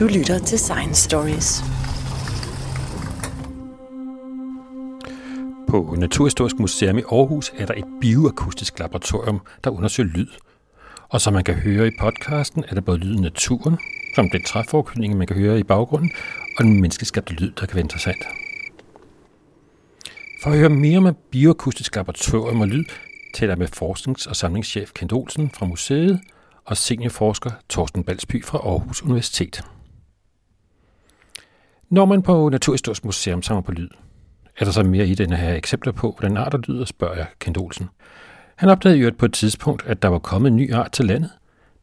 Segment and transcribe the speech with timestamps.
[0.00, 1.64] Du lytter til Science Stories.
[5.68, 10.26] På Naturhistorisk Museum i Aarhus er der et bioakustisk laboratorium, der undersøger lyd.
[11.08, 13.78] Og som man kan høre i podcasten, er der både lyden af naturen,
[14.14, 16.10] som den træforkyldning, man kan høre i baggrunden,
[16.58, 18.24] og den menneskeskabte lyd, der kan være interessant.
[20.42, 22.84] For at høre mere om bioakustisk laboratorium og lyd,
[23.34, 26.20] taler jeg med forsknings- og samlingschef Kent Olsen fra museet
[26.64, 29.64] og seniorforsker Torsten Balsby fra Aarhus Universitet.
[31.90, 33.88] Når man på Naturhistorisk Museum samler på lyd,
[34.58, 37.58] er der så mere i den her eksempler på, hvordan arter lyder, spørger jeg Kent
[37.58, 37.88] Olsen.
[38.56, 41.30] Han opdagede jo på et tidspunkt, at der var kommet en ny art til landet,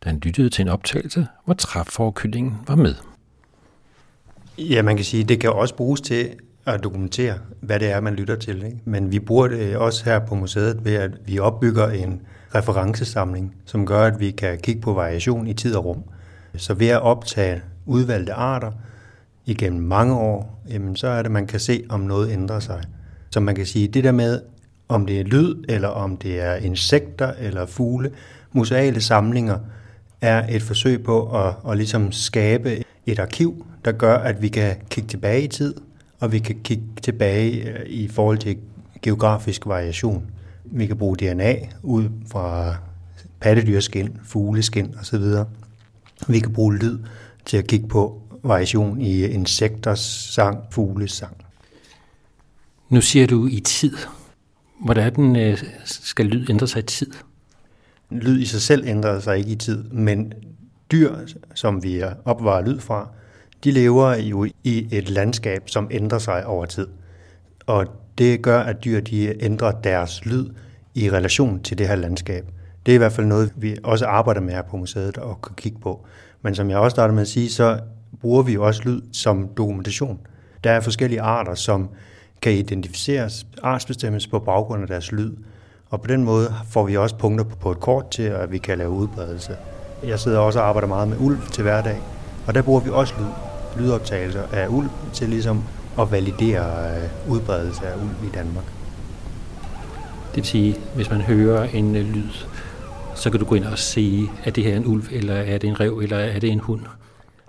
[0.04, 2.96] da han lyttede til en optagelse, hvor træforkyllingen var med.
[4.58, 6.30] Ja, man kan sige, at det kan også bruges til
[6.66, 8.64] at dokumentere, hvad det er, man lytter til.
[8.64, 8.78] Ikke?
[8.86, 12.22] Men vi bruger det øh, også her på museet ved, at vi opbygger en
[12.56, 16.04] referencesamling, som gør, at vi kan kigge på variation i tid og rum.
[16.56, 18.72] Så ved at optage udvalgte arter
[19.46, 22.84] igennem mange år, jamen så er det, at man kan se, om noget ændrer sig.
[23.30, 24.42] Så man kan sige, det der med,
[24.90, 28.12] om det er lyd, eller om det er insekter eller fugle,
[28.52, 29.58] museale samlinger
[30.22, 34.76] er et forsøg på at, at ligesom skabe et arkiv, der gør, at vi kan
[34.90, 35.74] kigge tilbage i tid,
[36.20, 38.58] og vi kan kigge tilbage øh, i forhold til
[39.02, 40.32] geografisk variation.
[40.66, 42.76] Vi kan bruge DNA ud fra
[43.40, 45.24] pattedyrskin, fugleskin osv.
[46.28, 47.00] Vi kan bruge lyd
[47.46, 50.00] til at kigge på variation i insekters
[50.34, 51.38] sang, fugles sang.
[52.90, 53.98] Nu siger du i tid.
[54.86, 57.12] Hvordan øh, skal lyd ændre sig i tid?
[58.10, 60.34] Lyd i sig selv ændrer sig ikke i tid, men
[60.92, 61.16] dyr,
[61.56, 63.08] som vi opvarer lyd fra,
[63.64, 66.88] de lever jo i et landskab, som ændrer sig over tid.
[67.66, 67.86] Og
[68.18, 70.50] det gør, at dyr de ændrer deres lyd
[70.94, 72.46] i relation til det her landskab.
[72.86, 75.56] Det er i hvert fald noget, vi også arbejder med her på museet og kan
[75.56, 76.06] kigge på.
[76.42, 77.80] Men som jeg også startede med at sige, så
[78.24, 80.20] bruger vi også lyd som dokumentation.
[80.64, 81.90] Der er forskellige arter, som
[82.42, 85.32] kan identificeres, artsbestemmes på baggrund af deres lyd.
[85.90, 88.78] Og på den måde får vi også punkter på et kort til, at vi kan
[88.78, 89.56] lave udbredelse.
[90.04, 91.98] Jeg sidder også og arbejder meget med ulv til hverdag,
[92.48, 95.64] og der bruger vi også lyd, lydoptagelser af ulv til ligesom
[96.00, 98.66] at validere øh, udbredelse af ulv i Danmark.
[100.28, 102.30] Det vil sige, hvis man hører en øh, lyd,
[103.16, 105.58] så kan du gå ind og sige, at det her er en ulv, eller er
[105.58, 106.82] det en rev, eller er det en hund?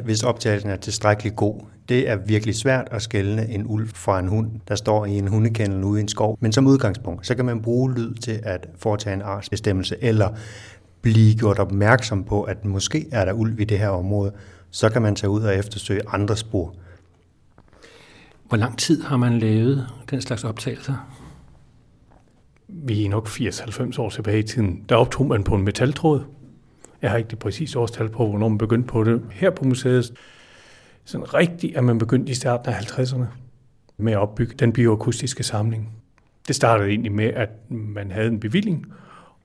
[0.00, 4.28] Hvis optagelsen er tilstrækkeligt god, det er virkelig svært at skelne en ulv fra en
[4.28, 6.38] hund, der står i en hundekendel ude i en skov.
[6.40, 10.28] Men som udgangspunkt, så kan man bruge lyd til at foretage en artsbestemmelse, eller
[11.02, 14.32] blive gjort opmærksom på, at måske er der ulv i det her område.
[14.70, 16.74] Så kan man tage ud og eftersøge andre spor.
[18.48, 21.08] Hvor lang tid har man lavet den slags optagelser?
[22.68, 24.84] Vi er nok 80-90 år tilbage i tiden.
[24.88, 26.24] Der optog man på en metaltråd.
[27.04, 29.22] Jeg har ikke det præcise årstal på, hvornår man begyndte på det.
[29.32, 30.12] Her på museet,
[31.04, 33.24] sådan rigtigt at man begyndte i starten af 50'erne
[33.96, 35.92] med at opbygge den bioakustiske samling.
[36.48, 38.86] Det startede egentlig med, at man havde en bevilling,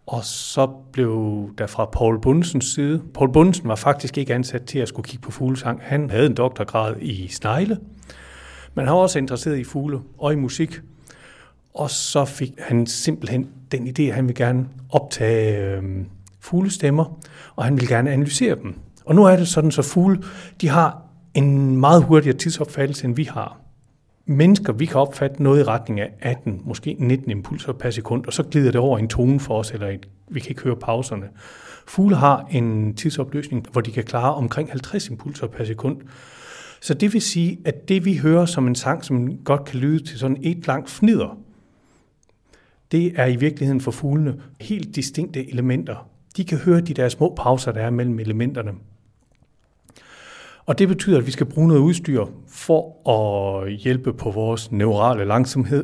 [0.07, 4.79] og så blev der fra Paul Bundsens side, Paul Bundsen var faktisk ikke ansat til
[4.79, 5.79] at skulle kigge på fuglesang.
[5.83, 7.77] Han havde en doktorgrad i snegle,
[8.73, 10.79] men han var også interesseret i fugle og i musik.
[11.73, 15.83] Og så fik han simpelthen den idé, at han ville gerne optage øh,
[16.39, 17.19] fuglestemmer,
[17.55, 18.75] og han ville gerne analysere dem.
[19.05, 20.23] Og nu er det sådan, så fugle,
[20.61, 21.01] de har
[21.33, 23.57] en meget hurtigere tidsopfattelse, end vi har.
[24.25, 28.33] Mennesker, vi kan opfatte noget i retning af 18, måske 19 impulser per sekund, og
[28.33, 31.25] så glider det over en tone for os, eller et, vi kan ikke høre pauserne.
[31.87, 35.97] Fugle har en tidsopløsning, hvor de kan klare omkring 50 impulser per sekund.
[36.81, 40.03] Så det vil sige, at det vi hører som en sang, som godt kan lyde
[40.03, 41.37] til sådan et langt fnider,
[42.91, 46.08] det er i virkeligheden for fuglene helt distinkte elementer.
[46.37, 48.71] De kan høre de der små pauser, der er mellem elementerne.
[50.65, 55.25] Og det betyder, at vi skal bruge noget udstyr for at hjælpe på vores neurale
[55.25, 55.83] langsomhed.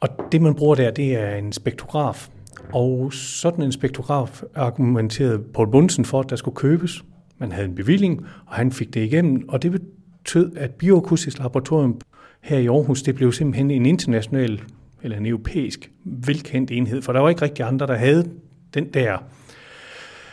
[0.00, 2.28] Og det, man bruger der, det er en spektrograf.
[2.72, 7.04] Og sådan en spektrograf argumenterede Paul Bunsen for, at der skulle købes.
[7.38, 9.48] Man havde en bevilling, og han fik det igennem.
[9.48, 12.00] Og det betød, at Bioakustisk Laboratorium
[12.40, 14.60] her i Aarhus, det blev simpelthen en international
[15.02, 18.30] eller en europæisk velkendt enhed, for der var ikke rigtig andre, der havde
[18.74, 19.18] den der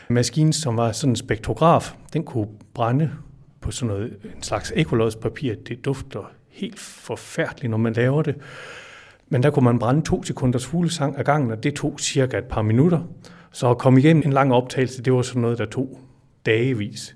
[0.10, 1.96] maskine, som var sådan en spektrograf.
[2.14, 3.12] Den kunne brænde
[3.62, 5.56] på sådan noget, en slags ekolodspapir.
[5.56, 8.36] Det dufter helt forfærdeligt, når man laver det.
[9.30, 12.46] Men der kunne man brænde to sekunders fuglesang ad gangen, og det tog cirka et
[12.46, 13.02] par minutter.
[13.52, 16.00] Så at komme igennem en lang optagelse, det var sådan noget, der tog
[16.46, 17.16] dagevis.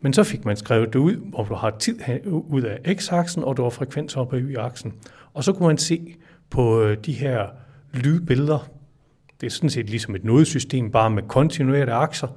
[0.00, 3.56] Men så fik man skrevet det ud, hvor du har tid ud af x-aksen, og
[3.56, 4.92] du har frekvens op y-aksen.
[5.34, 6.14] Og så kunne man se
[6.50, 7.46] på øh, de her
[7.92, 8.68] lydbilleder,
[9.40, 12.28] det er sådan set ligesom et nodesystem, bare med kontinuerlige akser,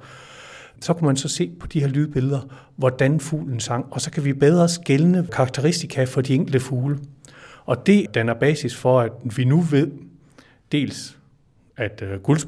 [0.80, 2.40] så kan man så se på de her lydbilleder,
[2.76, 6.98] hvordan fuglen sang, og så kan vi bedre skelne karakteristika for de enkelte fugle.
[7.64, 9.90] Og det danner basis for, at vi nu ved
[10.72, 11.18] dels,
[11.76, 12.38] at øh,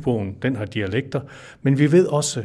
[0.42, 1.20] den har dialekter,
[1.62, 2.44] men vi ved også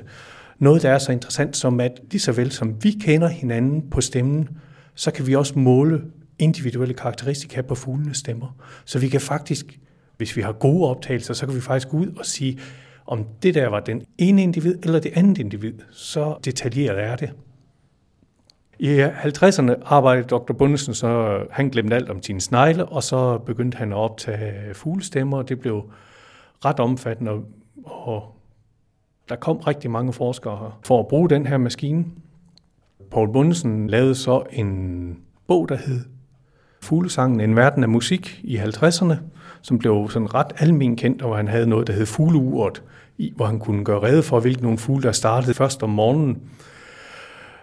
[0.60, 4.02] noget, der er så interessant som, at lige så vel som vi kender hinanden på
[4.02, 4.50] stemmen,
[4.96, 6.02] så kan vi også måle
[6.40, 8.56] individuelle karakteristika på fuglenes stemmer.
[8.86, 9.80] Så vi kan faktisk,
[10.20, 12.60] hvis vi har gode optagelser, så kan vi faktisk gå ud og sige,
[13.06, 15.74] om det der var den ene individ eller det andet individ.
[15.92, 17.34] Så detaljeret er det.
[18.80, 20.54] I 50'erne arbejdede Dr.
[20.54, 25.38] Bundesen, så han glemte alt om sine snegle, og så begyndte han at optage fuglestemmer,
[25.38, 25.84] og det blev
[26.66, 27.32] ret omfattende,
[27.84, 28.36] og
[29.30, 32.06] der kom rigtig mange forskere for at bruge den her maskine.
[33.12, 35.18] Paul Bundesen lavede så en
[35.48, 36.00] bog, der hed
[36.82, 39.16] Fuglesangen, en verden af musik i 50'erne,
[39.62, 42.84] som blev sådan ret almen kendt, og han havde noget, der hed fugleuret,
[43.36, 46.38] hvor han kunne gøre rede for, hvilke nogle fugle, der startede først om morgenen.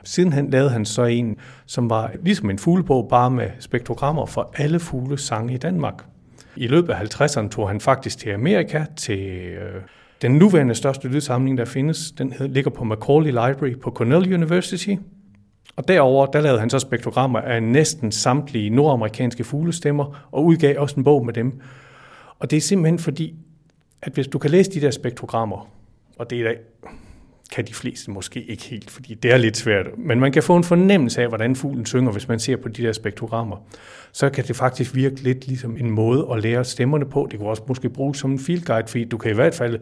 [0.05, 4.51] Siden han lavede han så en, som var ligesom en fuglebog, bare med spektrogrammer for
[4.55, 6.05] alle fugle sange i Danmark.
[6.57, 9.83] I løbet af 50'erne tog han faktisk til Amerika, til øh,
[10.23, 12.13] den nuværende største lydsamling, der findes.
[12.19, 14.95] Den ligger på Macaulay Library på Cornell University.
[15.77, 20.97] Og derover der lavede han så spektrogrammer af næsten samtlige nordamerikanske fuglestemmer, og udgav også
[20.97, 21.61] en bog med dem.
[22.39, 23.35] Og det er simpelthen fordi,
[24.03, 25.69] at hvis du kan læse de der spektrogrammer,
[26.19, 26.55] og det er der,
[27.53, 30.57] kan de fleste måske ikke helt, fordi det er lidt svært, men man kan få
[30.57, 33.57] en fornemmelse af, hvordan fuglen synger, hvis man ser på de der spektrogrammer.
[34.13, 37.29] Så kan det faktisk virke lidt ligesom en måde at lære stemmerne på.
[37.31, 39.81] Det kan også måske bruges som en field guide, fordi du kan i hvert fald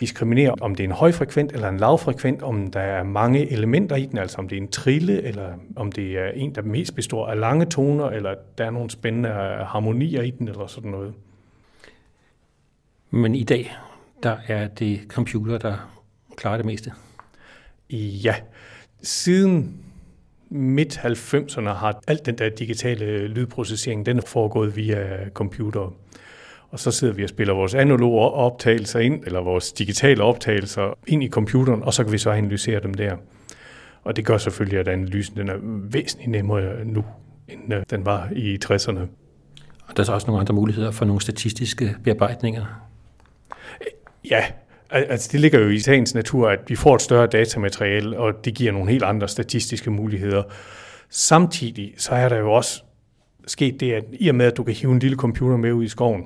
[0.00, 4.06] diskriminere, om det er en højfrekvent eller en lavfrekvent, om der er mange elementer i
[4.06, 7.26] den, altså om det er en trille, eller om det er en, der mest består
[7.26, 9.28] af lange toner, eller der er nogle spændende
[9.66, 11.14] harmonier i den, eller sådan noget.
[13.14, 13.76] Men i dag,
[14.22, 15.90] der er det computer, der
[16.36, 16.92] klarer det meste.
[17.90, 18.34] Ja,
[19.02, 19.76] siden
[20.48, 25.94] midt 90'erne har alt den der digitale lydprocessering, den er foregået via computer.
[26.70, 31.22] Og så sidder vi og spiller vores analoge optagelser ind, eller vores digitale optagelser ind
[31.24, 33.16] i computeren, og så kan vi så analysere dem der.
[34.02, 35.56] Og det gør selvfølgelig, at analysen den er
[35.92, 37.04] væsentligt nemmere nu,
[37.48, 39.00] end øh, den var i 60'erne.
[39.86, 42.91] Og der er så også nogle andre muligheder for nogle statistiske bearbejdninger.
[44.30, 44.44] Ja,
[44.90, 48.54] altså det ligger jo i sagens natur, at vi får et større datamateriale, og det
[48.54, 50.42] giver nogle helt andre statistiske muligheder.
[51.10, 52.82] Samtidig så er der jo også
[53.46, 55.84] sket det, at i og med, at du kan hive en lille computer med ud
[55.84, 56.24] i skoven,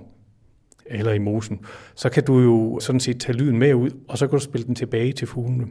[0.87, 1.61] eller i mosen,
[1.94, 4.67] så kan du jo sådan set tage lyden med ud, og så kan du spille
[4.67, 5.67] den tilbage til fuglene.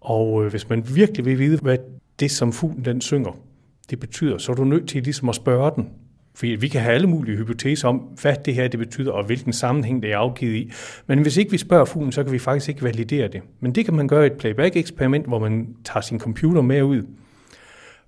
[0.00, 1.78] Og øh, hvis man virkelig vil vide, hvad
[2.20, 3.32] det, som fuglen den synger,
[3.90, 5.90] det betyder, så er du nødt til ligesom at spørge den.
[6.34, 9.52] For vi kan have alle mulige hypoteser om, hvad det her det betyder, og hvilken
[9.52, 10.72] sammenhæng det er afgivet i.
[11.06, 13.42] Men hvis ikke vi spørger fuglen, så kan vi faktisk ikke validere det.
[13.60, 17.02] Men det kan man gøre i et playback-eksperiment, hvor man tager sin computer med ud,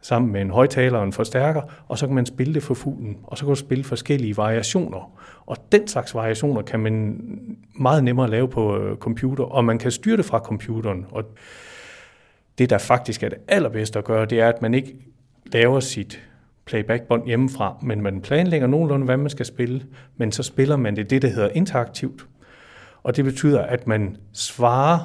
[0.01, 3.17] sammen med en højtaler og en forstærker, og så kan man spille det for fuglen,
[3.23, 5.21] og så kan du spille forskellige variationer.
[5.47, 7.21] Og den slags variationer kan man
[7.81, 11.07] meget nemmere lave på øh, computer, og man kan styre det fra computeren.
[11.11, 11.25] Og
[12.59, 14.95] det, der faktisk er det allerbedste at gøre, det er, at man ikke
[15.53, 16.23] laver sit
[16.67, 19.83] playbackbånd hjemmefra, men man planlægger nogenlunde, hvad man skal spille,
[20.17, 22.27] men så spiller man det, det der hedder interaktivt.
[23.03, 24.99] Og det betyder, at man svarer,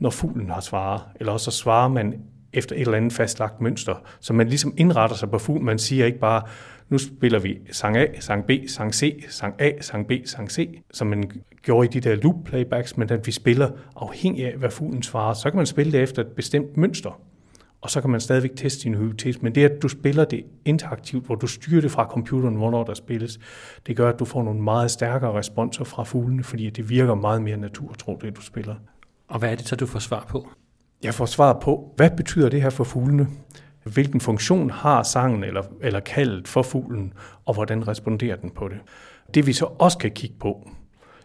[0.00, 2.14] når fuglen har svaret, eller også så svarer man
[2.52, 5.66] efter et eller andet fastlagt mønster, så man ligesom indretter sig på fuglen.
[5.66, 6.42] Man siger ikke bare,
[6.88, 10.80] nu spiller vi sang A, sang B, sang C, sang A, sang B, sang C,
[10.92, 11.30] som man
[11.62, 15.34] gjorde i de der loop playbacks, men at vi spiller afhængig af, hvad fuglen svarer.
[15.34, 17.20] Så kan man spille det efter et bestemt mønster
[17.84, 19.38] og så kan man stadigvæk teste sin hypotese.
[19.42, 22.94] Men det, at du spiller det interaktivt, hvor du styrer det fra computeren, hvornår der
[22.94, 23.38] spilles,
[23.86, 27.42] det gør, at du får nogle meget stærkere responser fra fuglene, fordi det virker meget
[27.42, 28.74] mere naturtro, det du spiller.
[29.28, 30.48] Og hvad er det så, du får svar på?
[31.02, 33.26] Jeg får svar på, hvad betyder det her for fuglene?
[33.82, 37.12] Hvilken funktion har sangen eller, eller kaldet for fuglen,
[37.44, 38.78] og hvordan responderer den på det?
[39.34, 40.70] Det vi så også kan kigge på,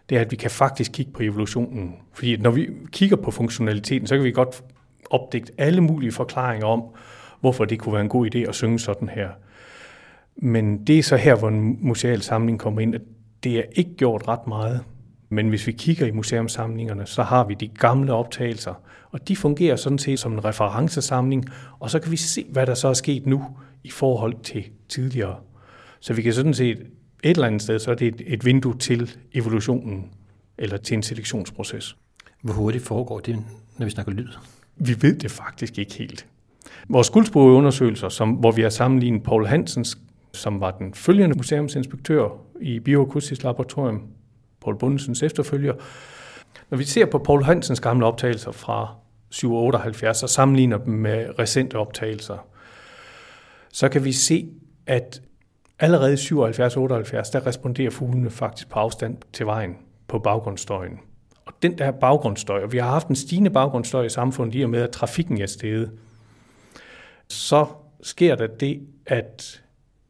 [0.08, 1.94] det er, at vi kan faktisk kigge på evolutionen.
[2.12, 4.62] Fordi når vi kigger på funktionaliteten, så kan vi godt
[5.10, 6.82] opdigt alle mulige forklaringer om,
[7.40, 9.28] hvorfor det kunne være en god idé at synge sådan her.
[10.36, 13.00] Men det er så her, hvor en museal samling kommer ind, at
[13.44, 14.80] det er ikke gjort ret meget.
[15.28, 18.74] Men hvis vi kigger i museumsamlingerne, så har vi de gamle optagelser,
[19.10, 21.44] og de fungerer sådan set som en referencesamling,
[21.78, 23.44] og så kan vi se, hvad der så er sket nu
[23.84, 25.36] i forhold til tidligere.
[26.00, 26.78] Så vi kan sådan set
[27.22, 30.10] et eller andet sted, så er det et, vindue til evolutionen,
[30.58, 31.96] eller til en selektionsproces.
[32.42, 33.36] Hvor hurtigt foregår det,
[33.78, 34.28] når vi snakker lyd?
[34.80, 36.26] Vi ved det faktisk ikke helt.
[36.88, 39.98] Vores guldsprogeundersøgelser, som, hvor vi har sammenlignet Paul Hansens,
[40.32, 42.28] som var den følgende museumsinspektør
[42.60, 44.02] i Bioakustisk Laboratorium,
[44.60, 45.74] Paul Bundesens efterfølger.
[46.70, 48.94] Når vi ser på Paul Hansens gamle optagelser fra
[49.30, 52.46] 778 og sammenligner dem med recente optagelser,
[53.72, 54.48] så kan vi se,
[54.86, 55.22] at
[55.78, 56.22] allerede i 77-78,
[57.32, 59.76] der responderer fuglene faktisk på afstand til vejen
[60.08, 60.98] på baggrundsstøjen.
[61.50, 64.70] Og den der baggrundsstøj, og vi har haft en stigende baggrundsstøj i samfundet i og
[64.70, 65.90] med, at trafikken er steget,
[67.28, 67.66] så
[68.02, 69.62] sker der det, at,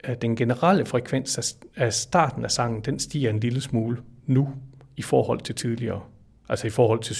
[0.04, 4.48] at den generelle frekvens af starten af sangen, den stiger en lille smule nu
[4.96, 6.00] i forhold til tidligere,
[6.48, 7.14] altså i forhold til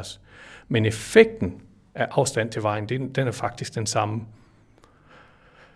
[0.00, 0.18] 77-78.
[0.68, 1.60] Men effekten
[1.94, 4.20] af afstand til vejen, den, den er faktisk den samme.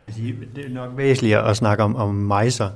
[0.06, 2.70] Det er nok væsentligt at snakke om, om mejser.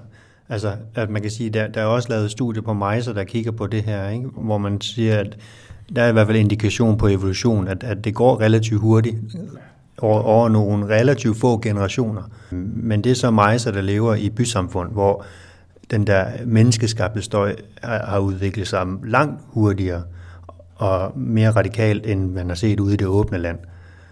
[0.49, 3.51] Altså, at man kan sige, der, der er også lavet studier på mejser, der kigger
[3.51, 4.29] på det her, ikke?
[4.29, 5.37] hvor man siger, at
[5.97, 9.17] der er i hvert fald indikation på evolution, at, at det går relativt hurtigt
[9.99, 12.23] over, over nogle relativt få generationer.
[12.77, 15.25] Men det er så mejser, der lever i bysamfund, hvor
[15.91, 20.03] den der menneskeskabte støj har udviklet sig langt hurtigere
[20.77, 23.59] og mere radikalt, end man har set ude i det åbne land.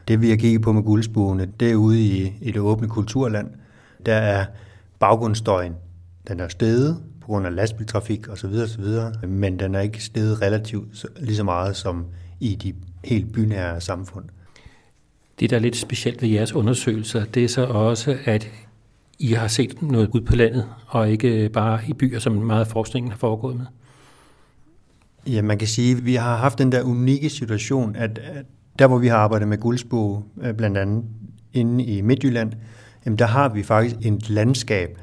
[0.08, 3.50] Det vi har kigget på med guldsbuerne, det er ude i, i det åbne kulturland.
[4.06, 4.44] Der er
[4.98, 5.74] baggrundsstøjen,
[6.28, 8.46] den er steget på grund af lastbiltrafik osv.
[8.46, 8.84] osv.,
[9.28, 12.06] men den er ikke steget relativt lige så meget som
[12.40, 12.74] i de
[13.04, 14.24] helt bynære samfund.
[15.40, 18.50] Det, der er lidt specielt ved jeres undersøgelser, det er så også, at
[19.18, 22.66] I har set noget ud på landet, og ikke bare i byer, som meget af
[22.66, 23.66] forskningen har foregået med?
[25.26, 28.44] Ja, man kan sige, at vi har haft den der unikke situation, at, at
[28.78, 31.04] der hvor vi har arbejdet med guldsbo, øh, blandt andet
[31.52, 32.52] inde i Midtjylland,
[33.06, 34.98] jamen der har vi faktisk et landskab,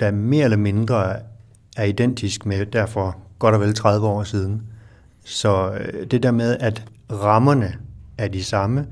[0.00, 1.16] der mere eller mindre
[1.76, 4.62] er identisk med derfor godt og vel 30 år siden.
[5.24, 7.74] Så øh, det der med, at rammerne
[8.18, 8.86] er de samme,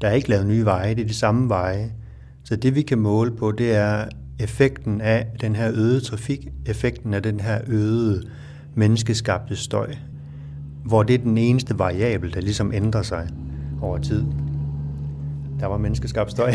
[0.00, 1.92] der er ikke lavet nye veje, det er de samme veje.
[2.44, 4.04] Så det vi kan måle på, det er
[4.38, 8.22] effekten af den her øgede trafik, effekten af den her øgede
[8.74, 9.94] menneskeskabte støj,
[10.84, 13.28] hvor det er den eneste variabel, der ligesom ændrer sig
[13.82, 14.24] over tid.
[15.60, 16.52] Der var menneskeskabt støj.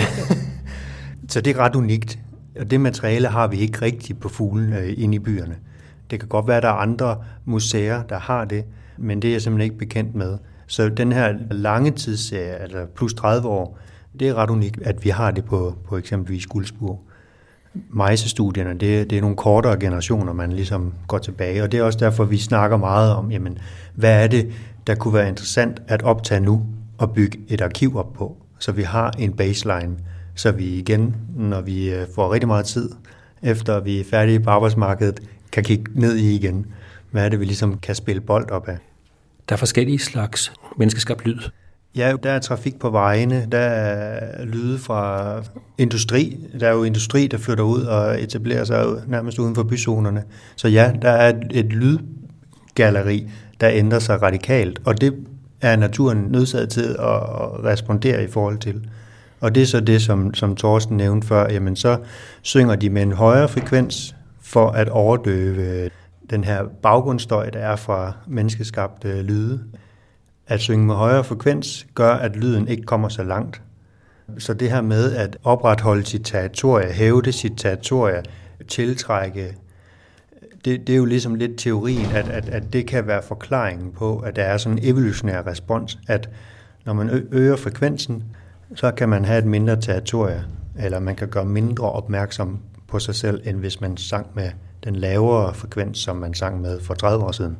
[1.29, 2.19] Så det er ret unikt.
[2.59, 5.55] Og det materiale har vi ikke rigtigt på fuglen øh, inde i byerne.
[6.11, 8.65] Det kan godt være, at der er andre museer, der har det,
[8.97, 10.37] men det er jeg simpelthen ikke bekendt med.
[10.67, 13.79] Så den her lange tidsserie, altså plus 30 år,
[14.19, 17.03] det er ret unikt, at vi har det på, på eksempelvis Guldsburg.
[17.89, 21.99] Mejsestudierne, det, det er nogle kortere generationer, man ligesom går tilbage, og det er også
[21.99, 23.57] derfor, vi snakker meget om, jamen,
[23.95, 24.51] hvad er det,
[24.87, 26.65] der kunne være interessant at optage nu
[26.97, 29.95] og bygge et arkiv op på, så vi har en baseline,
[30.35, 32.89] så vi igen, når vi øh, får rigtig meget tid,
[33.41, 35.19] efter vi er færdige på arbejdsmarkedet,
[35.51, 36.65] kan kigge ned i igen.
[37.11, 38.77] Hvad er det, vi ligesom kan spille bold op af?
[39.49, 41.39] Der er forskellige slags menneskeskabt lyd.
[41.95, 45.33] Ja, der er trafik på vejene, der er lyde fra
[45.77, 46.37] industri.
[46.59, 50.23] Der er jo industri, der flytter ud og etablerer sig nærmest uden for byzonerne.
[50.55, 53.29] Så ja, der er et lydgalleri,
[53.61, 55.15] der ændrer sig radikalt, og det
[55.61, 58.89] er naturen nødsaget til at respondere i forhold til.
[59.39, 61.97] Og det er så det, som, som Thorsten nævnte før, jamen så
[62.41, 65.89] synger de med en højere frekvens for at overdøve øh,
[66.29, 69.63] den her baggrundsstøj, der er fra menneskeskabte lyde.
[70.47, 73.61] At synge med højere frekvens gør, at lyden ikke kommer så langt.
[74.37, 78.23] Så det her med at opretholde sit territorie, hæve sit territorie,
[78.67, 79.55] tiltrække,
[80.65, 84.19] det, det er jo ligesom lidt teorien, at, at, at det kan være forklaringen på,
[84.19, 86.29] at der er sådan en evolutionær respons, at
[86.85, 88.23] når man øger frekvensen,
[88.75, 90.43] så kan man have et mindre territorie,
[90.79, 94.49] eller man kan gøre mindre opmærksom på sig selv, end hvis man sang med
[94.83, 97.57] den lavere frekvens, som man sang med for 30 år siden.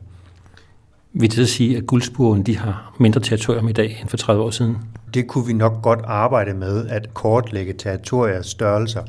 [1.13, 4.49] Vil det sige, at guldspuren de har mindre territorium i dag end for 30 år
[4.49, 4.77] siden?
[5.13, 9.03] Det kunne vi nok godt arbejde med, at kortlægge territoriers størrelser,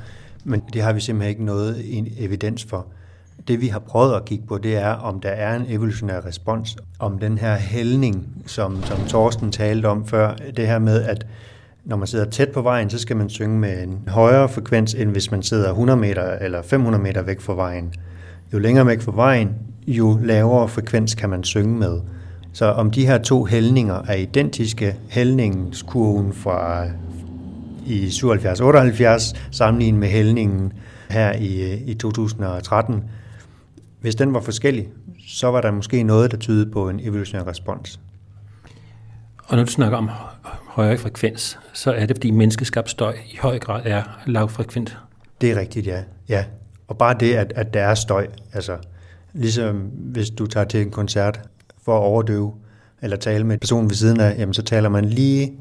[0.44, 1.76] men det har vi simpelthen ikke noget
[2.18, 2.86] evidens for.
[3.48, 6.76] Det vi har prøvet at kigge på, det er, om der er en evolutionær respons,
[6.98, 11.26] om den her hældning, som, som Torsten talte om før, det her med, at
[11.84, 15.10] når man sidder tæt på vejen, så skal man synge med en højere frekvens, end
[15.10, 17.94] hvis man sidder 100 meter eller 500 meter væk fra vejen.
[18.52, 19.48] Jo længere væk fra vejen,
[19.86, 22.00] jo lavere frekvens kan man synge med.
[22.52, 26.86] Så om de her to hældninger er identiske, hældningskurven fra
[27.86, 30.72] i 77-78 sammenlignet med hældningen
[31.10, 33.04] her i, i 2013,
[34.00, 34.88] hvis den var forskellig,
[35.28, 38.00] så var der måske noget, der tydede på en evolutionær respons.
[39.46, 40.10] Og når du snakker om
[40.70, 44.98] højere frekvens, så er det, fordi menneskeskabt støj i høj grad er lavfrekvent.
[45.40, 46.02] Det er rigtigt, ja.
[46.28, 46.44] ja.
[46.88, 48.76] Og bare det, at, at der er støj, altså
[49.32, 51.40] ligesom hvis du tager til en koncert
[51.84, 52.54] for at overdøve,
[53.02, 55.52] eller tale med en person ved siden af, jamen så taler man lige,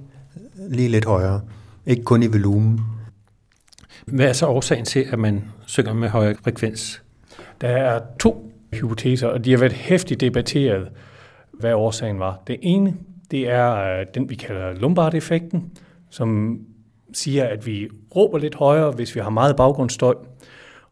[0.69, 1.41] lige lidt højere.
[1.85, 2.79] Ikke kun i volumen.
[4.05, 7.01] Hvad er så årsagen til, at man synger med højere frekvens?
[7.61, 10.89] Der er to hypoteser, og de har været hæftigt debatteret,
[11.53, 12.43] hvad årsagen var.
[12.47, 12.93] Det ene,
[13.31, 15.71] det er øh, den, vi kalder Lombard-effekten,
[16.09, 16.59] som
[17.13, 20.15] siger, at vi råber lidt højere, hvis vi har meget baggrundsstøj.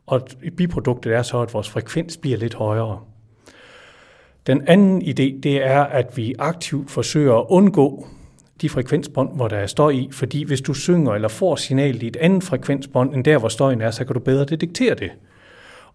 [0.06, 0.28] Og
[0.58, 3.00] biproduktet er så, at vores frekvens bliver lidt højere.
[4.48, 8.08] Den anden idé, det er, at vi aktivt forsøger at undgå
[8.62, 12.08] de frekvensbånd, hvor der er støj i, fordi hvis du synger eller får signalet i
[12.08, 15.12] et andet frekvensbånd, end der, hvor støjen er, så kan du bedre detektere det.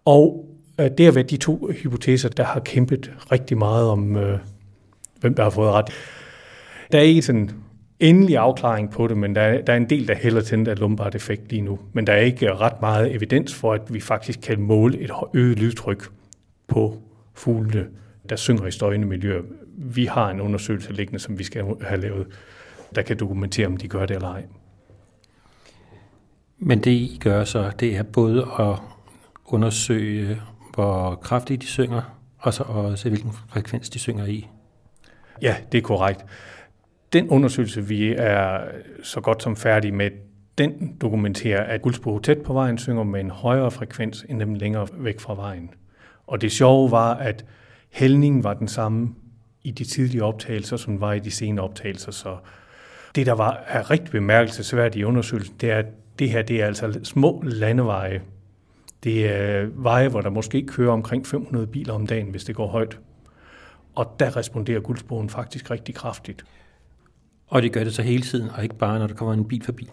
[0.04, 0.48] Og
[0.80, 4.38] øh, det har været de to hypoteser, der har kæmpet rigtig meget om, øh,
[5.20, 5.90] hvem der har fået ret.
[6.92, 7.50] Der er ikke sådan
[8.00, 10.66] endelig afklaring på det, men der er, der er en del, der hælder til den
[10.66, 11.78] der Lombard effekt lige nu.
[11.92, 15.58] Men der er ikke ret meget evidens for, at vi faktisk kan måle et øget
[15.58, 16.10] lydtryk
[16.66, 17.02] på
[17.34, 17.86] fuglene,
[18.28, 19.42] der synger i støjende miljøer.
[19.76, 22.26] Vi har en undersøgelse liggende, som vi skal have lavet,
[22.94, 24.44] der kan dokumentere, om de gør det eller ej.
[26.58, 28.76] Men det I gør så, det er både at
[29.44, 30.40] undersøge,
[30.74, 32.02] hvor kraftigt de synger,
[32.38, 34.48] og så også hvilken frekvens de synger i.
[35.42, 36.24] Ja, det er korrekt.
[37.12, 38.60] Den undersøgelse, vi er
[39.02, 40.10] så godt som færdige med,
[40.58, 44.88] den dokumenterer, at guldsbo tæt på vejen synger med en højere frekvens end dem længere
[44.98, 45.70] væk fra vejen.
[46.26, 47.44] Og det sjove var, at
[47.90, 49.14] hældningen var den samme
[49.62, 52.12] i de tidlige optagelser, som var i de senere optagelser.
[52.12, 52.36] Så
[53.14, 55.86] det, der var er rigtig bemærkelsesværdigt i undersøgelsen, det er, at
[56.18, 58.22] det her det er altså små landeveje.
[59.04, 62.66] Det er veje, hvor der måske kører omkring 500 biler om dagen, hvis det går
[62.66, 62.98] højt.
[63.94, 66.44] Og der responderer guldsbogen faktisk rigtig kraftigt.
[67.52, 69.62] Og det gør det så hele tiden, og ikke bare, når der kommer en bil
[69.64, 69.88] forbi.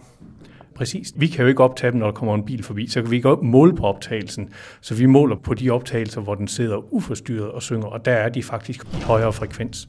[0.74, 1.12] Præcis.
[1.16, 3.16] Vi kan jo ikke optage dem, når der kommer en bil forbi, så kan vi
[3.16, 4.48] ikke måle på optagelsen.
[4.80, 8.28] Så vi måler på de optagelser, hvor den sidder uforstyrret og synger, og der er
[8.28, 9.88] de faktisk højere frekvens.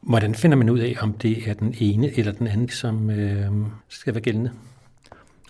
[0.00, 3.46] Hvordan finder man ud af, om det er den ene eller den anden, som øh,
[3.88, 4.50] skal være gældende?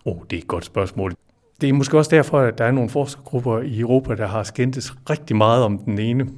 [0.04, 1.14] Åh, oh, det er et godt spørgsmål.
[1.60, 4.94] Det er måske også derfor, at der er nogle forskergrupper i Europa, der har skændtes
[5.10, 6.28] rigtig meget om den ene.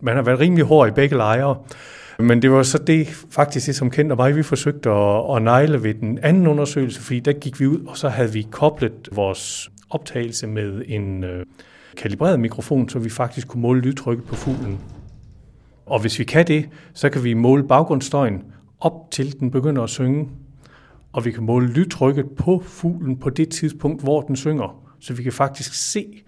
[0.00, 1.56] Man har været rimelig hård i begge lejre.
[2.18, 5.82] Men det var så det faktisk det, som kendte mig, vi forsøgte at, at negle
[5.82, 9.70] ved den anden undersøgelse, fordi der gik vi ud, og så havde vi koblet vores
[9.90, 11.46] optagelse med en øh,
[11.96, 14.78] kalibreret mikrofon, så vi faktisk kunne måle lydtrykket på fuglen.
[15.86, 18.42] Og hvis vi kan det, så kan vi måle baggrundsstøjen
[18.80, 20.28] op til den begynder at synge,
[21.12, 24.82] og vi kan måle lydtrykket på fuglen på det tidspunkt, hvor den synger.
[25.00, 26.22] Så vi kan faktisk se,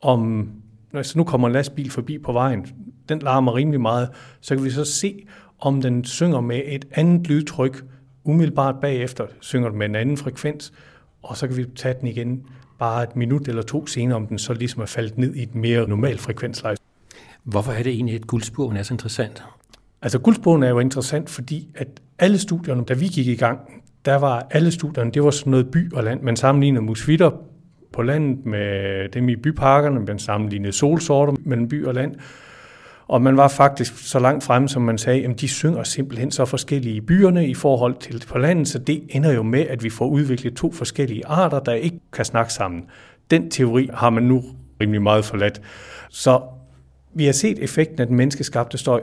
[0.00, 0.48] om
[0.94, 2.66] altså nu kommer en lastbil forbi på vejen,
[3.08, 4.08] den larmer rimelig meget,
[4.40, 5.26] så kan vi så se,
[5.58, 7.84] om den synger med et andet lydtryk,
[8.24, 10.72] umiddelbart bagefter synger den med en anden frekvens,
[11.22, 12.42] og så kan vi tage den igen
[12.78, 15.54] bare et minut eller to senere, om den så ligesom er faldet ned i et
[15.54, 16.76] mere normalt frekvensleje.
[17.44, 19.44] Hvorfor er det egentlig, at guldsporen er så interessant?
[20.02, 23.60] Altså guldsporen er jo interessant, fordi at alle studierne, da vi gik i gang,
[24.04, 26.22] der var alle studierne, det var sådan noget by og land.
[26.22, 27.30] Man sammenligner musvitter
[27.92, 32.14] på landet med dem i byparkerne, man sammenlignede solsorter mellem by og land.
[33.06, 36.44] Og man var faktisk så langt frem, som man sagde, at de synger simpelthen så
[36.44, 39.90] forskellige i byerne i forhold til på landet, så det ender jo med, at vi
[39.90, 42.84] får udviklet to forskellige arter, der ikke kan snakke sammen.
[43.30, 44.42] Den teori har man nu
[44.80, 45.60] rimelig meget forladt.
[46.10, 46.40] Så
[47.14, 49.02] vi har set effekten af den menneskeskabte støj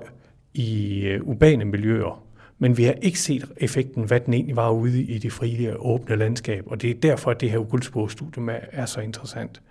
[0.53, 2.26] i øh, urbane miljøer,
[2.59, 6.15] men vi har ikke set effekten, hvad den egentlig var ude i det frie åbne
[6.15, 9.61] landskab, og det er derfor, at det her Uguldsborg-studie er så interessant.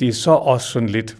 [0.00, 1.16] Det er så også sådan lidt,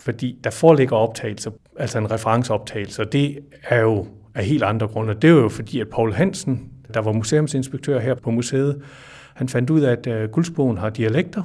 [0.00, 5.14] fordi der foreligger optagelser, altså en referenceoptagelse, og det er jo af helt andre grunde.
[5.14, 8.82] Det er jo fordi, at Paul Hansen, der var museumsinspektør her på museet,
[9.34, 11.42] han fandt ud af, at øh, Guldsbogen har dialekter,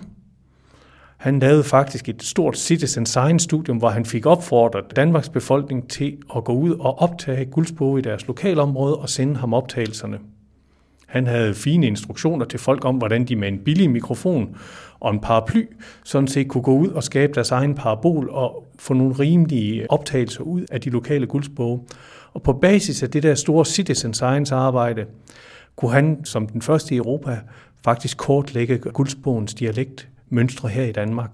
[1.23, 6.17] han lavede faktisk et stort citizen science studium, hvor han fik opfordret Danmarks befolkning til
[6.35, 10.19] at gå ud og optage Guldsbo i deres lokalområde og sende ham optagelserne.
[11.07, 14.57] Han havde fine instruktioner til folk om, hvordan de med en billig mikrofon
[14.99, 15.65] og en paraply
[16.03, 20.43] sådan set kunne gå ud og skabe deres egen parabol og få nogle rimelige optagelser
[20.43, 21.79] ud af de lokale guldsboge.
[22.33, 25.05] Og på basis af det der store citizen science arbejde,
[25.75, 27.39] kunne han som den første i Europa
[27.83, 31.29] faktisk kortlægge guldsbogens dialekt mønstre her i Danmark.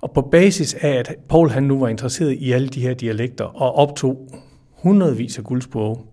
[0.00, 3.44] Og på basis af, at Paul han nu var interesseret i alle de her dialekter
[3.44, 4.28] og optog
[4.72, 6.06] hundredvis af guldsprog,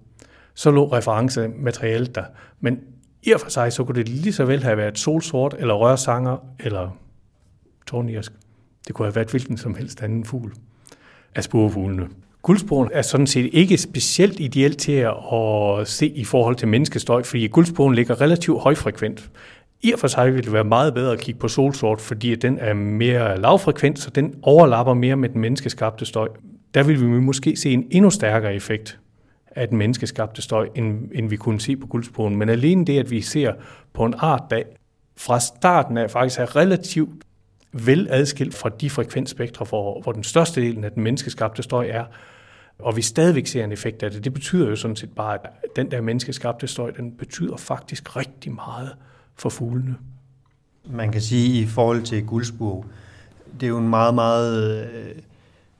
[0.53, 2.23] så lå referencematerialet der.
[2.59, 2.79] Men
[3.23, 6.37] i og for sig, så kunne det lige så vel have været solsort, eller rørsanger,
[6.59, 6.97] eller
[7.87, 8.31] tornirsk.
[8.87, 10.53] Det kunne have været hvilken som helst anden fugl
[11.35, 12.07] af spurvefuglene.
[12.41, 17.47] Guldsporen er sådan set ikke specielt ideelt til at se i forhold til menneskestøj, fordi
[17.47, 19.31] guldsporen ligger relativt højfrekvent.
[19.83, 22.57] I og for sig ville det være meget bedre at kigge på solsort, fordi den
[22.59, 26.27] er mere lavfrekvent, så den overlapper mere med den menneskeskabte støj.
[26.73, 28.99] Der vil vi måske se en endnu stærkere effekt
[29.55, 32.35] af den menneskeskabte støj, end, end vi kunne se på guldsporen.
[32.35, 33.53] Men alene det, at vi ser
[33.93, 34.61] på en art, der
[35.17, 37.23] fra starten af faktisk er relativt
[37.73, 42.05] vel adskilt fra de frekvensspektre, hvor, hvor den største del af den menneskeskabte støj er,
[42.79, 44.23] Og vi stadigvæk ser en effekt af det.
[44.23, 48.51] Det betyder jo sådan set bare, at den der menneskeskabte støj, den betyder faktisk rigtig
[48.51, 48.89] meget
[49.35, 49.95] for fuglene.
[50.85, 52.85] Man kan sige i forhold til guldsburg,
[53.59, 55.15] det er jo en meget, meget øh,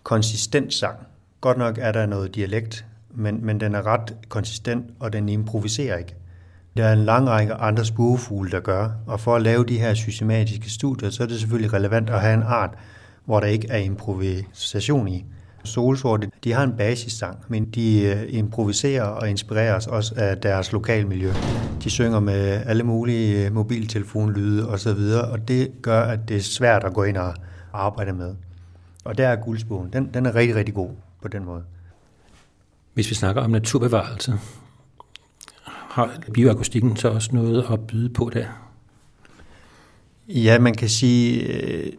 [0.04, 0.98] konsistent sang.
[1.42, 5.98] Godt nok er der noget dialekt, men, men den er ret konsistent, og den improviserer
[5.98, 6.16] ikke.
[6.78, 9.94] Der er en lang række andre spurvefugle, der gør, og for at lave de her
[9.94, 12.70] systematiske studier, så er det selvfølgelig relevant at have en art,
[13.26, 15.26] hvor der ikke er improvisation i.
[15.64, 21.32] Solsorte, de har en basissang, men de øh, improviserer og inspireres også af deres lokalmiljø.
[21.84, 25.00] De synger med alle mulige øh, mobiltelefonlyde osv.,
[25.32, 27.34] og det gør, at det er svært at gå ind og
[27.74, 28.36] arbejde med.
[29.04, 29.94] Og der er guldsbogen.
[29.94, 30.90] Den, den er rigtig, rigtig god
[31.22, 31.64] på den måde.
[32.94, 34.34] Hvis vi snakker om naturbevarelse,
[35.64, 38.46] har bioakustikken så også noget at byde på der?
[40.28, 41.94] Ja, man kan sige, øh,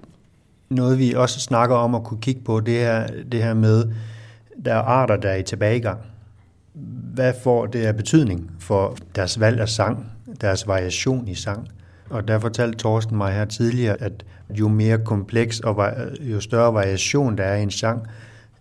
[0.75, 3.85] noget vi også snakker om at kunne kigge på, det er det her med,
[4.65, 5.99] der er arter, der er i tilbagegang.
[7.15, 10.07] Hvad får det af betydning for deres valg af sang,
[10.41, 11.69] deres variation i sang?
[12.11, 17.39] Og der fortalte Thorsten mig her tidligere, at jo mere kompleks og jo større variation
[17.39, 18.07] der er i en sang,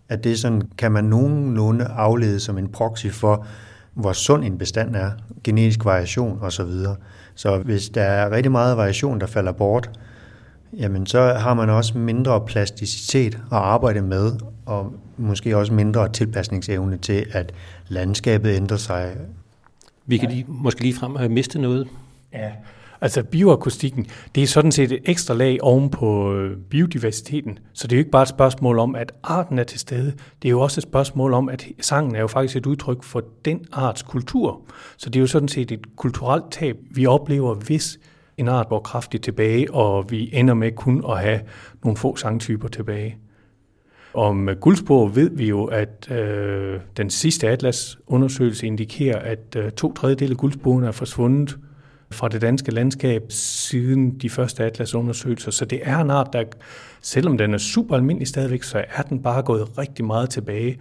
[0.10, 3.46] at det sådan, kan man nogenlunde aflede som en proxy for,
[3.94, 5.12] hvor sund en bestand er,
[5.44, 6.66] genetisk variation osv.
[6.66, 6.96] Så,
[7.36, 9.90] så hvis der er rigtig meget variation, der falder bort,
[10.74, 14.32] jamen så har man også mindre plasticitet at arbejde med,
[14.66, 17.54] og måske også mindre tilpasningsevne til, at
[17.88, 19.18] landskabet ændrer sig.
[20.06, 21.88] Vi kan lige, måske lige frem have mistet noget.
[22.34, 22.52] Ja,
[23.04, 27.60] Altså bioakustikken, det er sådan set et ekstra lag oven på øh, biodiversiteten.
[27.74, 30.14] Så det er jo ikke bare et spørgsmål om, at arten er til stede.
[30.42, 33.24] Det er jo også et spørgsmål om, at sangen er jo faktisk et udtryk for
[33.46, 34.62] den arts kultur.
[34.98, 38.00] Så det er jo sådan set et kulturelt tab, vi oplever, hvis
[38.42, 41.40] en art går kraftigt tilbage, og vi ender med kun at have
[41.84, 43.18] nogle få sangtyper tilbage.
[44.14, 50.32] Om guldspor ved vi jo, at øh, den sidste atlas-undersøgelse indikerer, at øh, to tredjedele
[50.32, 51.58] af guldsporene er forsvundet
[52.12, 55.52] fra det danske landskab siden de første atlasundersøgelser.
[55.52, 56.44] Så det er en art, der,
[57.02, 60.78] selvom den er super almindelig stadigvæk, så er den bare gået rigtig meget tilbage.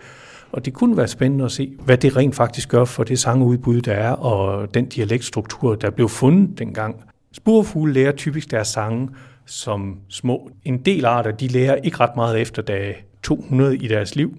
[0.53, 3.81] Og det kunne være spændende at se, hvad det rent faktisk gør for det sangudbud,
[3.81, 7.05] der er, og den dialektstruktur, der blev fundet dengang.
[7.33, 9.09] Spurfugle lærer typisk deres sange
[9.47, 10.51] som små.
[10.65, 14.39] En del arter, de lærer ikke ret meget efter dag 200 i deres liv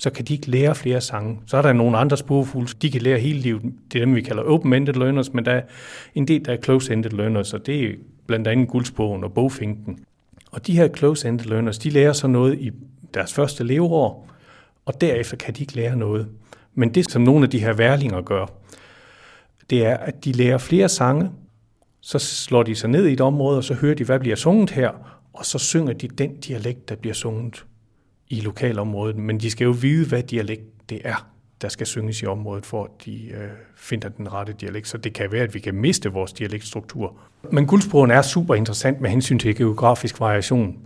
[0.00, 1.40] så kan de ikke lære flere sange.
[1.46, 3.62] Så er der nogle andre spurfugle, de kan lære hele livet.
[3.92, 5.62] Det er dem, vi kalder open-ended learners, men der er
[6.14, 7.94] en del, der er close-ended learners, og det er
[8.26, 9.98] blandt andet guldsbogen og bogfinken.
[10.50, 12.70] Og de her close-ended learners, de lærer så noget i
[13.14, 14.28] deres første leveår,
[14.86, 16.28] og derefter kan de ikke lære noget.
[16.74, 18.46] Men det, som nogle af de her værlinger gør,
[19.70, 21.30] det er, at de lærer flere sange,
[22.00, 24.70] så slår de sig ned i et område, og så hører de, hvad bliver sunget
[24.70, 24.90] her,
[25.32, 27.64] og så synger de den dialekt, der bliver sunget
[28.28, 31.30] i lokalområdet, men de skal jo vide, hvad dialekt det er,
[31.62, 34.88] der skal synges i området, for at de øh, finder den rette dialekt.
[34.88, 37.16] Så det kan være, at vi kan miste vores dialektstruktur.
[37.52, 40.78] Men guldsprogen er super interessant med hensyn til geografisk variation,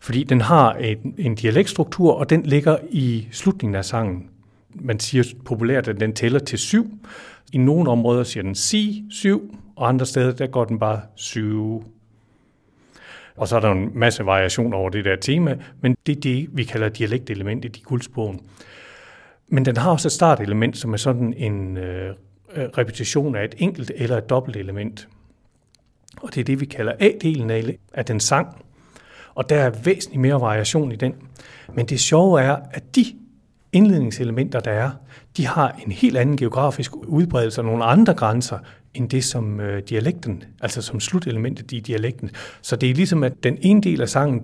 [0.00, 4.30] fordi den har en, en dialektstruktur, og den ligger i slutningen af sangen.
[4.74, 6.90] Man siger populært, at den tæller til syv.
[7.52, 11.84] I nogle områder siger den si, syv, og andre steder der går den bare syv,
[13.36, 16.48] og så er der en masse variation over det der tema, men det er det,
[16.52, 18.40] vi kalder dialektelementet i guldsprogen.
[19.48, 22.14] Men den har også et startelement, som er sådan en øh,
[22.56, 25.08] øh, repetition af et enkelt eller et dobbelt element.
[26.20, 28.64] Og det er det, vi kalder A-delen af den sang.
[29.34, 31.14] Og der er væsentligt mere variation i den.
[31.74, 33.04] Men det sjove er, at de
[33.72, 34.90] indledningselementer, der er,
[35.36, 38.58] de har en helt anden geografisk udbredelse og nogle andre grænser,
[38.96, 42.30] end det som øh, dialekten, altså som slutelementet i dialekten.
[42.62, 44.42] Så det er ligesom, at den ene del af sangen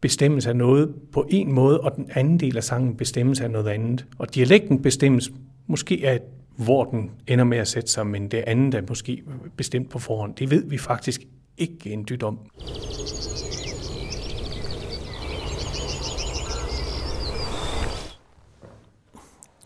[0.00, 3.68] bestemmes af noget på en måde, og den anden del af sangen bestemmes af noget
[3.68, 4.06] andet.
[4.18, 5.32] Og dialekten bestemmes
[5.66, 6.20] måske af,
[6.56, 9.22] hvor den ender med at sætte sig, men det andet er måske
[9.56, 10.34] bestemt på forhånd.
[10.34, 11.22] Det ved vi faktisk
[11.58, 12.38] ikke en dyt om.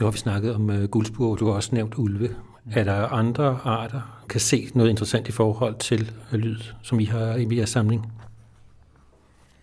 [0.01, 2.29] Nu har vi snakket om øh, uh, guldsburg, du har også nævnt ulve.
[2.73, 7.35] Er der andre arter, kan se noget interessant i forhold til lyd, som I har
[7.35, 8.13] i jeres samling?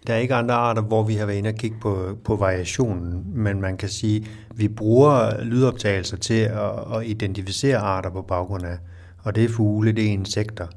[0.08, 3.24] Der er ikke andre arter, hvor vi har været inde og kigge på, på variationen,
[3.26, 8.66] men man kan sige, at vi bruger lydoptagelser til at, at identificere arter på baggrund
[8.66, 8.78] af,
[9.24, 10.68] og det er fugle, det er insekter.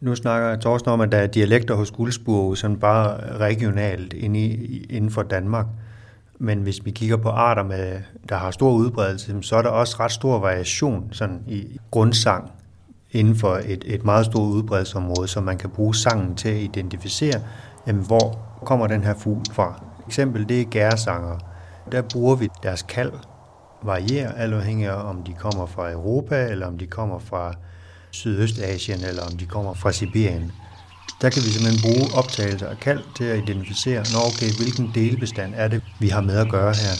[0.00, 5.22] Nu snakker Torsten om, at der er dialekter hos guldspurve, sådan bare regionalt inden for
[5.22, 5.66] Danmark.
[6.38, 9.96] Men hvis vi kigger på arter, med, der har stor udbredelse, så er der også
[10.00, 12.50] ret stor variation sådan i grundsang
[13.10, 17.40] inden for et, et meget stort udbredelsesområde, så man kan bruge sangen til at identificere,
[17.86, 19.82] jamen, hvor kommer den her fugl fra.
[20.06, 21.38] Eksempel det er gærsanger.
[21.92, 23.12] Der bruger vi deres kald
[23.82, 27.54] varierer, alt afhængig af om de kommer fra Europa, eller om de kommer fra
[28.10, 30.52] Sydøstasien, eller om de kommer fra Sibirien.
[31.20, 35.52] Der kan vi simpelthen bruge optagelser og kald til at identificere, når okay, hvilken delbestand
[35.56, 36.94] er det, vi har med at gøre her.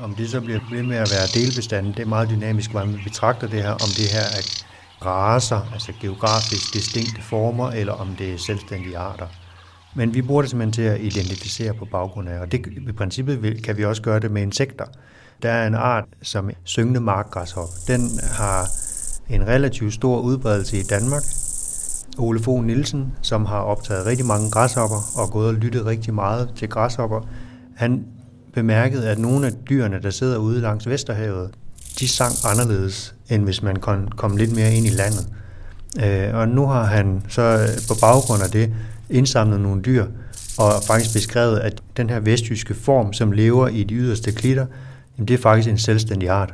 [0.00, 3.00] Om det så bliver ved med at være delbestanden, det er meget dynamisk, hvordan man
[3.04, 4.42] betragter det her, om det her er
[5.04, 9.26] raser, altså geografisk distinkte former, eller om det er selvstændige arter.
[9.94, 13.64] Men vi bruger det simpelthen til at identificere på baggrund af, og det, i princippet
[13.64, 14.84] kan vi også gøre det med insekter.
[15.42, 17.68] Der er en art som syngende markgræshop.
[17.86, 18.68] Den har
[19.28, 21.22] en relativt stor udbredelse i Danmark.
[22.18, 26.50] Ole Fogh Nielsen, som har optaget rigtig mange græshopper og gået og lyttet rigtig meget
[26.56, 27.20] til græshopper,
[27.76, 28.04] han
[28.54, 31.50] bemærkede, at nogle af dyrene, der sidder ude langs Vesterhavet,
[32.00, 35.28] de sang anderledes, end hvis man kom, kom lidt mere ind i landet.
[36.04, 38.74] Øh, og nu har han så øh, på baggrund af det
[39.10, 40.06] indsamlet nogle dyr,
[40.58, 44.66] og faktisk beskrevet, at den her vestjyske form, som lever i de yderste klitter,
[45.18, 46.52] det er faktisk en selvstændig art.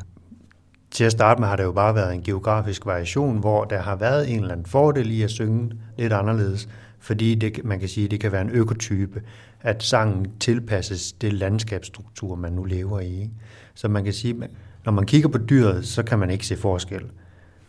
[0.92, 3.96] Til at starte med har det jo bare været en geografisk variation, hvor der har
[3.96, 8.08] været en eller anden fordel i at synge lidt anderledes, fordi det, man kan sige,
[8.08, 9.22] det kan være en økotype,
[9.60, 13.20] at sangen tilpasses det landskabsstruktur, man nu lever i.
[13.20, 13.30] Ikke?
[13.74, 14.48] Så man kan sige,
[14.84, 17.02] når man kigger på dyret, så kan man ikke se forskel.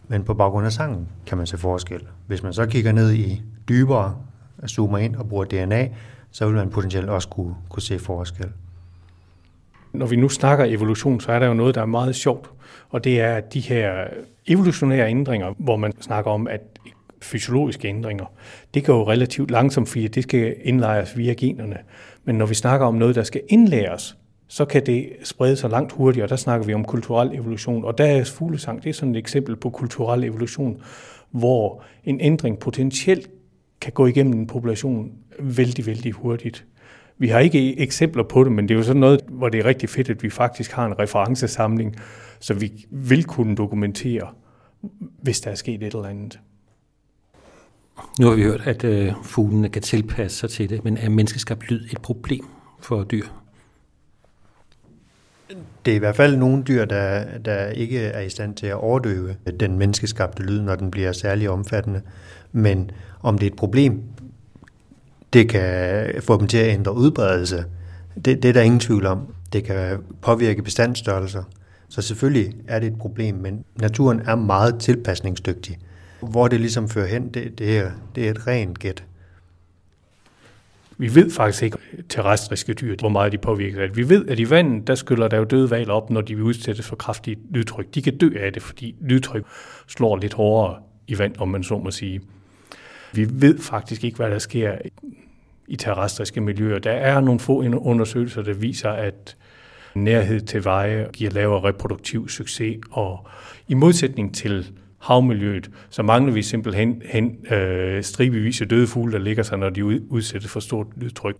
[0.07, 2.01] Men på baggrund af sangen kan man se forskel.
[2.27, 4.15] Hvis man så kigger ned i dybere,
[4.67, 5.89] zoomer ind og bruger DNA,
[6.31, 8.49] så vil man potentielt også kunne, kunne se forskel.
[9.93, 12.49] Når vi nu snakker evolution, så er der jo noget, der er meget sjovt,
[12.89, 14.03] og det er at de her
[14.47, 16.61] evolutionære ændringer, hvor man snakker om, at
[17.21, 18.25] fysiologiske ændringer,
[18.73, 21.77] det går jo relativt langsomt, fordi det skal indlejres via generne.
[22.23, 25.91] Men når vi snakker om noget, der skal indlæres, så kan det sprede sig langt
[25.91, 26.27] hurtigere.
[26.27, 29.55] Der snakker vi om kulturel evolution, og der er fuglesang, det er sådan et eksempel
[29.55, 30.81] på kulturel evolution,
[31.31, 33.29] hvor en ændring potentielt
[33.81, 36.65] kan gå igennem en population vældig, vældig hurtigt.
[37.17, 39.65] Vi har ikke eksempler på det, men det er jo sådan noget, hvor det er
[39.65, 41.95] rigtig fedt, at vi faktisk har en referencesamling,
[42.39, 44.27] så vi vil kunne dokumentere,
[45.21, 46.39] hvis der er sket et eller andet.
[48.19, 51.71] Nu har vi hørt, at øh, fuglene kan tilpasse sig til det, men er menneskeskabt
[51.71, 52.45] lyd et problem
[52.79, 53.25] for dyr?
[55.85, 58.75] Det er i hvert fald nogle dyr, der, der ikke er i stand til at
[58.75, 62.01] overdøve den menneskeskabte lyd, når den bliver særlig omfattende.
[62.51, 62.91] Men
[63.21, 64.03] om det er et problem,
[65.33, 67.65] det kan få dem til at ændre udbredelse.
[68.15, 69.33] Det, det er der ingen tvivl om.
[69.53, 71.43] Det kan påvirke bestandsstørrelser.
[71.89, 75.77] Så selvfølgelig er det et problem, men naturen er meget tilpasningsdygtig.
[76.19, 79.03] Hvor det ligesom fører hen, det, det, er, det er et rent gæt.
[80.97, 81.77] Vi ved faktisk ikke
[82.09, 83.97] terrestriske dyr, hvor meget de påvirker det.
[83.97, 86.87] Vi ved, at i vandet, der skyller der jo døde valer op, når de udsættes
[86.87, 87.95] for kraftigt lydtryk.
[87.95, 89.45] De kan dø af det, fordi lydtryk
[89.87, 92.21] slår lidt hårdere i vand, om man så må sige.
[93.13, 94.77] Vi ved faktisk ikke, hvad der sker
[95.67, 96.79] i terrestriske miljøer.
[96.79, 99.37] Der er nogle få undersøgelser, der viser, at
[99.95, 103.27] nærhed til veje giver lavere reproduktiv succes, og
[103.67, 104.71] i modsætning til
[105.03, 109.69] havmiljøet, så mangler vi simpelthen hen, øh, stribevis af døde fugle, der ligger sig, når
[109.69, 111.35] de udsættes for stort lydtryk.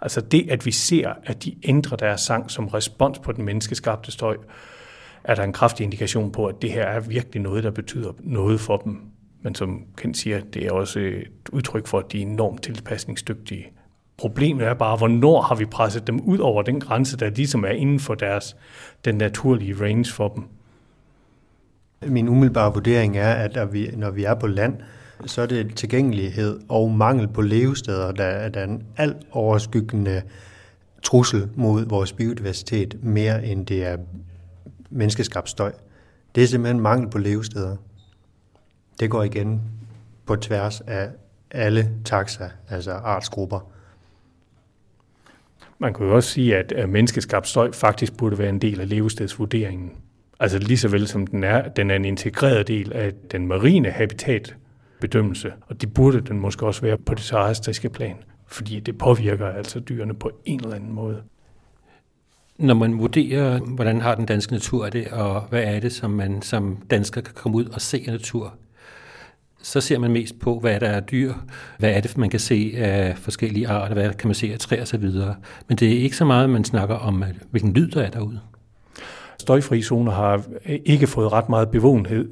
[0.00, 4.12] Altså det, at vi ser, at de ændrer deres sang som respons på den menneskeskabte
[4.12, 4.36] støj,
[5.24, 8.60] er der en kraftig indikation på, at det her er virkelig noget, der betyder noget
[8.60, 9.00] for dem.
[9.44, 13.66] Men som Kent siger, det er også et udtryk for, at de er enormt tilpasningsdygtige.
[14.16, 17.68] Problemet er bare, hvornår har vi presset dem ud over den grænse, der ligesom er
[17.68, 18.56] inden for deres,
[19.04, 20.44] den naturlige range for dem.
[22.10, 24.74] Min umiddelbare vurdering er, at når vi, når vi er på land,
[25.26, 30.22] så er det tilgængelighed og mangel på levesteder, der er den alt overskyggende
[31.02, 33.96] trussel mod vores biodiversitet, mere end det er
[34.90, 35.72] menneskeskabt støj.
[36.34, 37.76] Det er simpelthen mangel på levesteder.
[39.00, 39.60] Det går igen
[40.26, 41.08] på tværs af
[41.50, 43.70] alle taxa, altså artsgrupper.
[45.78, 49.92] Man kan jo også sige, at menneskeskabt støj faktisk burde være en del af levestedsvurderingen.
[50.40, 53.90] Altså lige så vel som den er, den er en integreret del af den marine
[53.90, 59.46] habitatbedømmelse, og det burde den måske også være på det terrestriske plan, fordi det påvirker
[59.46, 61.22] altså dyrene på en eller anden måde.
[62.58, 66.42] Når man vurderer, hvordan har den danske natur det, og hvad er det, som man
[66.42, 68.54] som dansker kan komme ud og se af natur,
[69.64, 71.32] så ser man mest på, hvad der er dyr,
[71.78, 74.82] hvad er det, man kan se af forskellige arter, hvad kan man se af træer
[74.82, 75.10] osv.
[75.68, 78.40] Men det er ikke så meget, man snakker om, hvilken lyd der er derude.
[79.38, 82.28] Støjfri zoner har ikke fået ret meget bevågenhed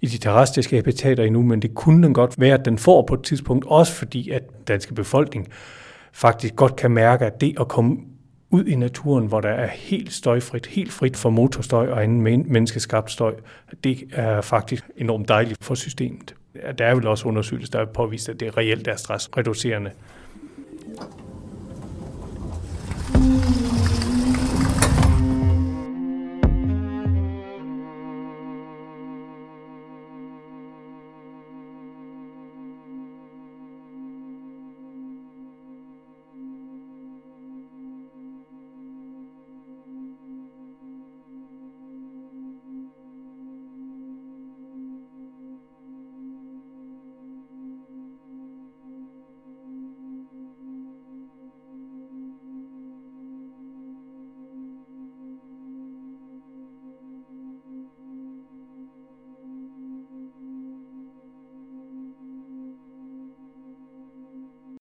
[0.00, 3.14] i de terrestriske habitater endnu, men det kunne den godt være, at den får på
[3.14, 5.48] et tidspunkt, også fordi at den danske befolkning
[6.12, 7.96] faktisk godt kan mærke, at det at komme
[8.50, 13.10] ud i naturen, hvor der er helt støjfrit, helt frit for motorstøj og anden menneskeskabt
[13.10, 13.34] støj,
[13.84, 16.34] det er faktisk enormt dejligt for systemet.
[16.78, 19.90] Der er vel også undersøgelser, der har påvist, at det reelt er stressreducerende.